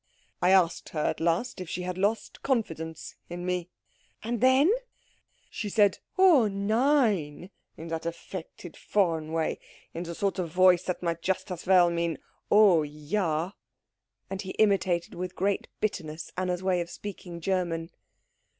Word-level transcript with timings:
"I 0.41 0.49
asked 0.49 0.89
her 0.89 1.01
at 1.05 1.19
last 1.19 1.61
if 1.61 1.69
she 1.69 1.83
had 1.83 1.95
lost 1.95 2.41
confidence 2.41 3.13
in 3.29 3.45
me." 3.45 3.69
"And 4.23 4.41
then?" 4.41 4.71
"She 5.47 5.69
said 5.69 5.99
oh 6.17 6.47
nein, 6.47 7.51
in 7.77 7.91
her 7.91 7.99
affected 8.03 8.75
foreign 8.75 9.31
way 9.31 9.59
in 9.93 10.01
the 10.01 10.15
sort 10.15 10.39
of 10.39 10.49
voice 10.49 10.81
that 10.85 11.03
might 11.03 11.21
just 11.21 11.51
as 11.51 11.67
well 11.67 11.91
mean 11.91 12.17
oh 12.49 12.81
ja." 12.81 13.51
And 14.27 14.41
he 14.41 14.53
imitated, 14.53 15.13
with 15.13 15.35
great 15.35 15.67
bitterness, 15.79 16.31
Anna's 16.35 16.63
way 16.63 16.81
of 16.81 16.89
speaking 16.89 17.39
German. 17.39 17.91